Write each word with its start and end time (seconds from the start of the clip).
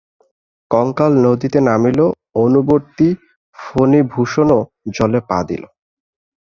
কঙ্কাল 0.71 1.11
নদীতে 1.25 1.59
নামিল, 1.67 1.99
অনুবর্তী 2.43 3.07
ফণিভূষণও 3.57 4.59
জলে 4.95 5.19
পা 5.29 5.39
দিল। 5.47 5.63